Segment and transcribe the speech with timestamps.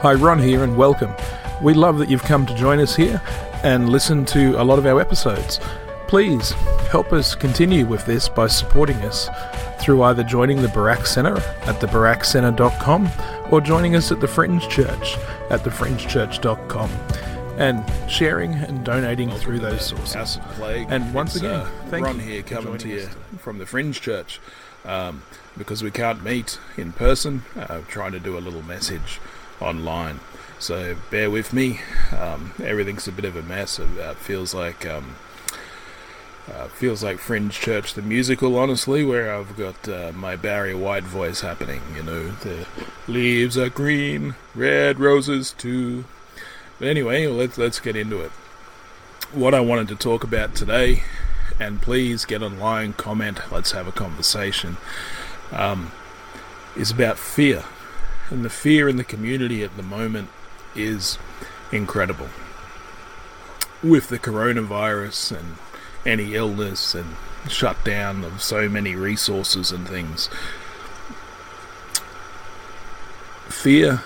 [0.00, 1.14] Hi, Ron here, and welcome.
[1.60, 3.20] We love that you've come to join us here
[3.62, 5.60] and listen to a lot of our episodes.
[6.08, 6.52] Please
[6.88, 9.28] help us continue with this by supporting us
[9.78, 13.10] through either joining the Barak Center at thebarakcenter.com
[13.52, 15.18] or joining us at the Fringe Church
[15.50, 16.90] at thefringechurch.com
[17.58, 20.14] and sharing and donating through those sources.
[20.14, 20.86] House of Plague.
[20.88, 23.06] And once It's, again, uh, thank Ron you here coming to you
[23.36, 24.40] from the Fringe Church
[24.86, 25.24] um,
[25.58, 27.42] because we can't meet in person.
[27.54, 29.20] Uh, trying to do a little message
[29.60, 30.20] online,
[30.58, 31.80] so bear with me.
[32.16, 33.78] Um, everything's a bit of a mess.
[33.78, 34.86] It uh, feels like.
[34.86, 35.16] Um,
[36.52, 41.04] uh, feels like Fringe Church the musical, honestly, where I've got uh, my Barry White
[41.04, 41.80] voice happening.
[41.94, 42.66] You know, the
[43.06, 46.04] leaves are green, red roses too.
[46.78, 48.32] But anyway, let's let's get into it.
[49.32, 51.04] What I wanted to talk about today,
[51.60, 54.78] and please get online, comment, let's have a conversation,
[55.52, 55.92] um,
[56.76, 57.64] is about fear,
[58.30, 60.28] and the fear in the community at the moment
[60.74, 61.18] is
[61.72, 62.28] incredible.
[63.82, 65.56] With the coronavirus and
[66.06, 67.16] any illness and
[67.48, 70.28] shutdown of so many resources and things.
[73.48, 74.02] Fear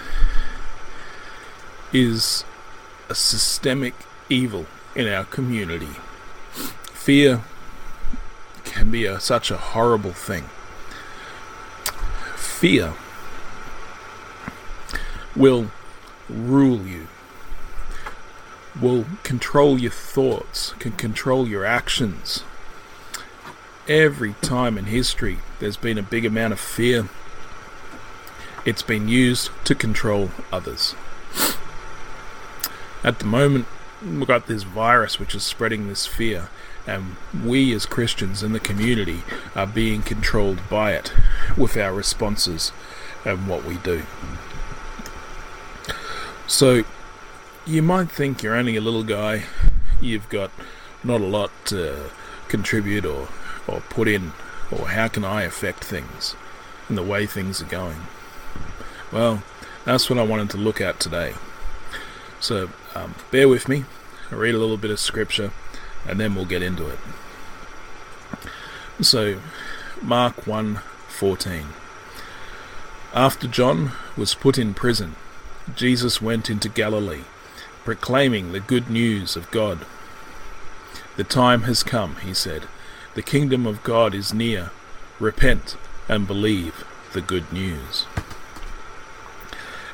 [1.93, 2.45] is
[3.09, 3.95] a systemic
[4.29, 5.95] evil in our community.
[6.53, 7.43] Fear
[8.65, 10.45] can be a, such a horrible thing.
[12.37, 12.95] Fear
[15.37, 15.71] will
[16.29, 17.09] rule you
[18.81, 22.43] will control your thoughts, can control your actions.
[23.87, 27.09] Every time in history there's been a big amount of fear,
[28.65, 30.95] it's been used to control others.
[33.05, 33.67] At the moment,
[34.03, 36.49] we've got this virus which is spreading this fear,
[36.87, 39.23] and we as Christians in the community
[39.55, 41.13] are being controlled by it
[41.57, 42.73] with our responses
[43.25, 44.05] and what we do.
[46.47, 46.85] So,
[47.67, 49.45] you might think you're only a little guy,
[50.01, 50.51] you've got
[51.03, 52.11] not a lot to
[52.49, 53.29] contribute or,
[53.67, 54.33] or put in,
[54.71, 56.37] or how can I affect things
[56.89, 57.97] and the way things are going.
[59.11, 59.43] Well,
[59.85, 61.35] that's what I wanted to look at today.
[62.41, 63.85] So um, bear with me,
[64.31, 65.51] I'll read a little bit of scripture,
[66.07, 66.99] and then we'll get into it.
[69.01, 69.41] So,
[70.03, 71.67] Mark 1:14.
[73.15, 75.17] After John was put in prison,
[75.75, 77.25] Jesus went into Galilee
[77.85, 79.85] proclaiming the good news of God.
[81.17, 82.65] The time has come, he said.
[83.15, 84.71] The kingdom of God is near.
[85.21, 85.77] Repent
[86.09, 88.07] and believe the good news.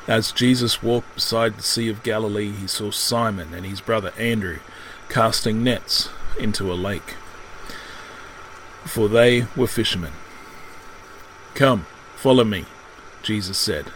[0.06, 4.60] As Jesus walked beside the Sea of Galilee, he saw Simon and his brother Andrew
[5.08, 7.14] casting nets into a lake,
[8.84, 10.12] for they were fishermen.
[11.54, 11.86] Come,
[12.16, 12.64] follow me,
[13.22, 13.86] Jesus said,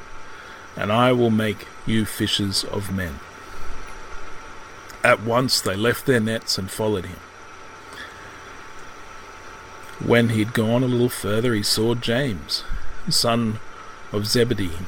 [0.76, 3.20] and I will make you fishers of men.
[5.02, 7.18] At once they left their nets and followed him.
[10.04, 12.64] When he had gone a little further, he saw James,
[13.08, 13.60] son
[14.12, 14.78] of Zebedee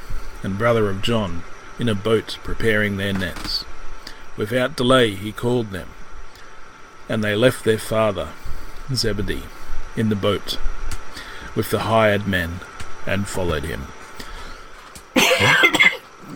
[0.43, 1.43] and brother of John,
[1.79, 3.65] in a boat preparing their nets.
[4.37, 5.89] Without delay he called them,
[7.09, 8.31] and they left their father,
[8.93, 9.45] Zebedee,
[9.97, 10.59] in the boat
[11.55, 12.61] with the hired men
[13.07, 13.87] and followed him.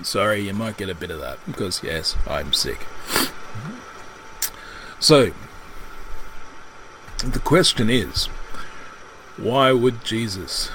[0.03, 2.87] Sorry, you might get a bit of that because, yes, I'm sick.
[4.99, 5.33] So,
[7.19, 8.27] the question is
[9.37, 10.71] why would Jesus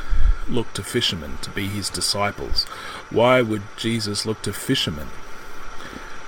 [0.47, 2.64] look to fishermen to be his disciples?
[3.09, 5.08] Why would Jesus look to fishermen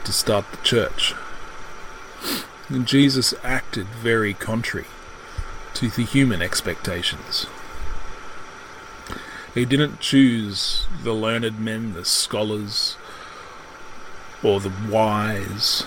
[0.04, 1.14] to start the church?
[2.70, 4.88] And Jesus acted very contrary
[5.76, 7.48] to the human expectations.
[9.58, 12.96] He didn't choose the learned men, the scholars,
[14.44, 15.84] or the wise,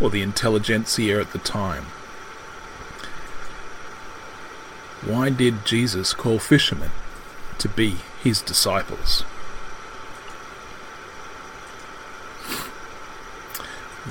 [0.00, 1.82] or the intelligentsia at the time.
[5.04, 6.90] Why did Jesus call fishermen
[7.58, 9.20] to be his disciples?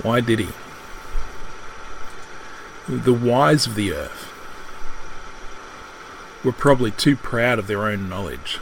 [0.03, 0.49] Why did he?
[2.87, 4.31] The wise of the earth
[6.43, 8.59] were probably too proud of their own knowledge.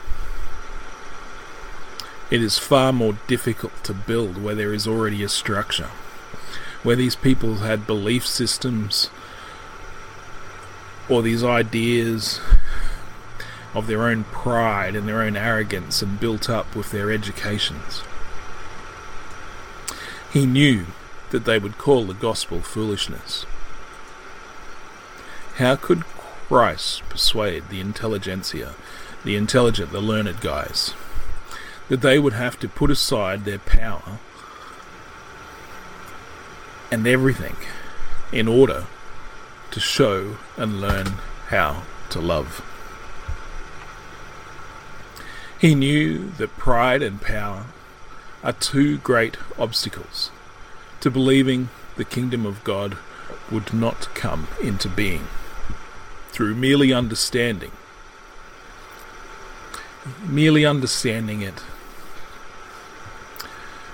[2.31, 5.89] It is far more difficult to build where there is already a structure,
[6.83, 9.09] where these people had belief systems
[11.09, 12.39] or these ideas
[13.73, 18.03] of their own pride and their own arrogance and built up with their educations.
[20.31, 20.85] He knew
[21.31, 23.47] that they would call the gospel foolishness.
[25.55, 28.75] How could Christ persuade the intelligentsia,
[29.25, 30.93] the intelligent, the learned guys,
[31.89, 34.19] that they would have to put aside their power
[36.91, 37.56] and everything
[38.31, 38.86] in order
[39.71, 41.07] to show and learn
[41.47, 42.63] how to love.
[45.59, 47.65] He knew that pride and power
[48.44, 50.31] are two great obstacles
[51.01, 52.97] to believing the kingdom of God
[53.51, 55.27] would not come into being
[56.30, 57.71] through merely understanding.
[60.25, 61.62] Merely understanding it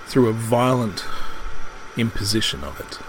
[0.05, 1.05] through a violent
[1.97, 2.99] imposition of it.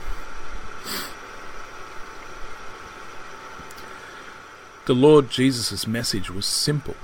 [4.87, 6.95] The Lord Jesus' message was simple.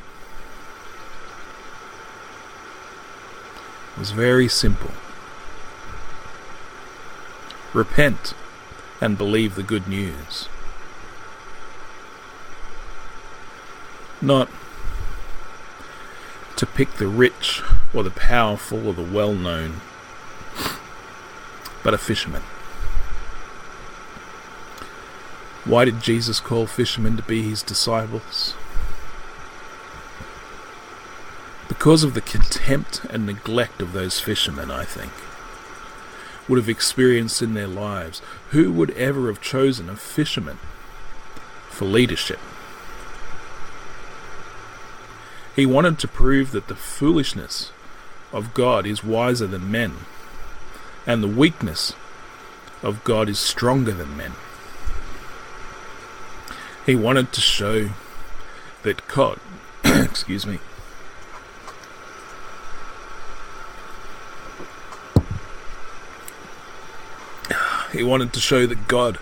[3.94, 4.92] It was very simple.
[7.74, 8.34] Repent
[9.00, 10.48] and believe the good news.
[14.20, 14.48] Not
[16.54, 17.62] to pick the rich
[17.94, 19.80] or the powerful or the well known,
[21.82, 22.42] but a fisherman.
[25.64, 28.54] Why did Jesus call fishermen to be his disciples?
[31.68, 35.12] Because of the contempt and neglect of those fishermen, I think,
[36.48, 38.20] would have experienced in their lives.
[38.50, 40.58] Who would ever have chosen a fisherman
[41.70, 42.40] for leadership?
[45.54, 47.70] He wanted to prove that the foolishness
[48.32, 49.92] of God is wiser than men,
[51.06, 51.94] and the weakness
[52.82, 54.32] of God is stronger than men.
[56.86, 57.90] He wanted to show
[58.82, 59.38] that God,
[59.84, 60.58] excuse me,
[67.92, 69.18] he wanted to show that God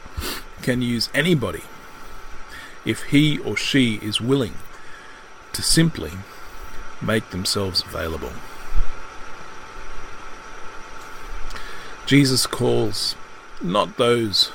[0.62, 1.62] can use anybody
[2.84, 4.54] if he or she is willing
[5.52, 6.12] to simply
[7.02, 8.32] make themselves available.
[12.10, 13.14] Jesus calls
[13.62, 14.50] not those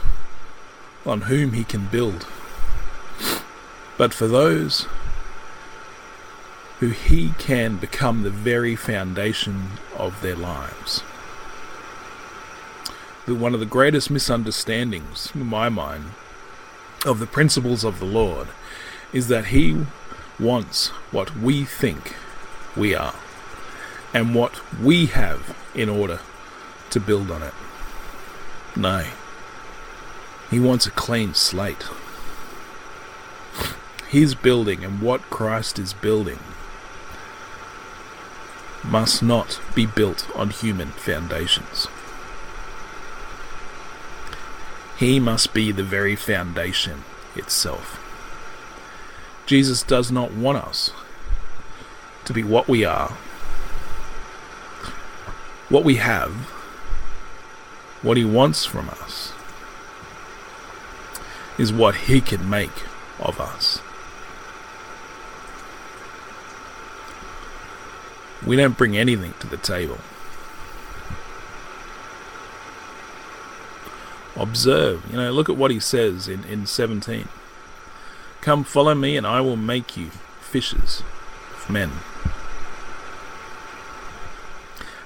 [1.05, 2.27] on whom he can build
[3.97, 4.87] but for those
[6.79, 10.99] who he can become the very foundation of their lives.
[13.25, 16.07] One of the greatest misunderstandings, in my mind,
[17.05, 18.49] of the principles of the Lord
[19.13, 19.85] is that he
[20.37, 22.17] wants what we think
[22.75, 23.15] we are
[24.13, 26.19] and what we have in order
[26.95, 27.53] to build on it.
[28.75, 29.05] No.
[30.49, 31.85] He wants a clean slate
[34.15, 36.39] his building and what Christ is building
[38.81, 41.87] must not be built on human foundations.
[44.97, 47.03] He must be the very foundation
[47.35, 48.01] itself.
[49.45, 50.91] Jesus does not want us
[52.23, 53.09] to be what we are,
[55.67, 56.31] what we have,
[58.05, 59.33] what he wants from us
[61.57, 62.83] is what he can make
[63.19, 63.81] of us.
[68.45, 69.97] We don't bring anything to the table.
[74.35, 77.27] Observe, you know, look at what he says in, in 17.
[78.41, 80.11] Come follow me, and I will make you
[80.41, 81.01] fishers
[81.55, 81.89] of men.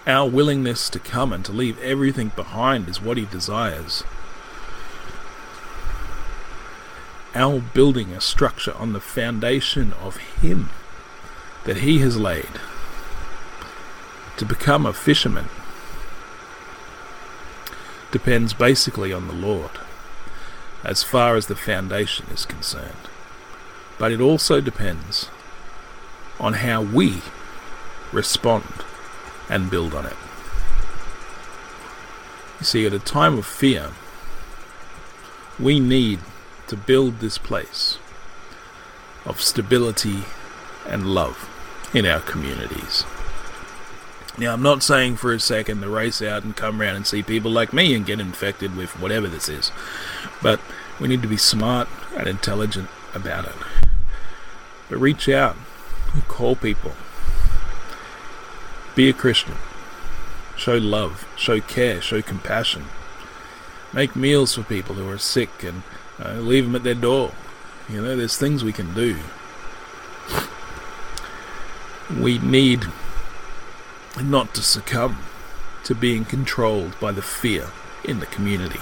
[0.10, 4.04] Our willingness to come and to leave everything behind is what he desires.
[7.36, 10.72] Our building a structure on the foundation of him
[11.66, 12.60] that he has laid
[14.38, 15.46] to become a fisherman
[18.10, 19.78] depends basically on the Lord,
[20.84, 23.10] as far as the foundation is concerned.
[24.00, 25.30] But it also depends
[26.40, 27.22] on how we
[28.12, 28.86] respond
[29.50, 30.16] and build on it.
[32.60, 33.92] You see, at a time of fear,
[35.60, 36.20] we need
[36.68, 37.98] to build this place
[39.26, 40.24] of stability
[40.88, 41.50] and love
[41.94, 43.04] in our communities.
[44.38, 47.24] Now, I'm not saying for a second to race out and come around and see
[47.24, 49.72] people like me and get infected with whatever this is.
[50.42, 50.62] But
[51.00, 53.56] we need to be smart and intelligent about it.
[54.90, 55.58] But reach out,
[56.28, 56.94] call people,
[59.00, 59.56] be a Christian,
[60.58, 62.84] show love, show care, show compassion.
[63.94, 65.84] Make meals for people who are sick and
[66.22, 67.32] uh, leave them at their door.
[67.88, 69.16] You know, there's things we can do.
[72.14, 72.88] We need
[74.22, 75.20] not to succumb
[75.86, 77.70] to being controlled by the fear
[78.04, 78.82] in the community.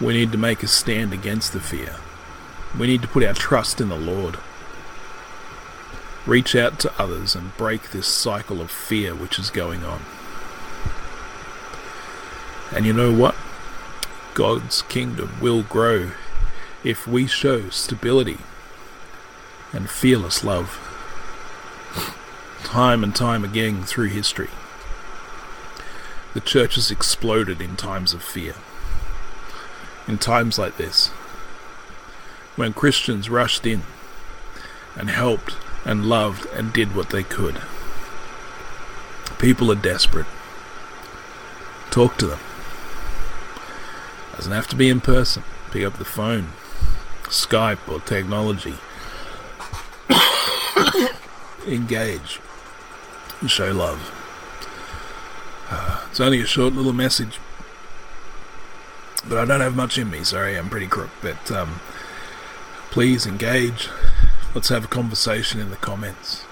[0.00, 1.96] We need to make a stand against the fear.
[2.78, 4.38] We need to put our trust in the Lord.
[6.30, 10.00] Reach out to others and break this cycle of fear which is going on.
[12.70, 13.34] And you know what?
[14.34, 16.12] God's kingdom will grow
[16.84, 18.38] if we show stability
[19.72, 20.78] and fearless love.
[22.62, 24.50] Time and time again through history,
[26.32, 28.54] the church has exploded in times of fear.
[30.06, 31.08] In times like this,
[32.54, 33.82] when Christians rushed in
[34.94, 37.60] and helped and loved and did what they could.
[39.38, 40.26] People are desperate.
[41.90, 42.40] Talk to them.
[44.36, 45.42] Doesn't have to be in person.
[45.70, 46.48] Pick up the phone,
[47.24, 48.74] Skype, or technology.
[51.66, 52.40] Engage
[53.40, 54.16] and show love.
[56.10, 57.38] It's only a short little message,
[59.28, 60.24] but I don't have much in me.
[60.24, 61.10] Sorry, I'm pretty crook.
[61.22, 61.80] But um,
[62.90, 63.88] please engage.
[64.52, 66.44] Let's have a conversation in the comments.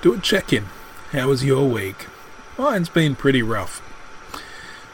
[0.00, 0.66] Do a check in.
[1.12, 2.06] How was your week?
[2.58, 3.78] Mine's been pretty rough.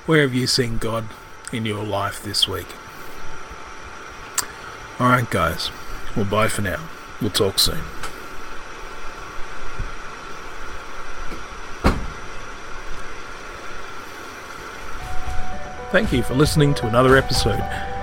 [0.05, 1.07] Where have you seen God
[1.53, 2.67] in your life this week?
[5.01, 5.71] Alright, guys.
[6.15, 6.89] Well, bye for now.
[7.21, 7.83] We'll talk soon.
[15.91, 17.63] Thank you for listening to another episode.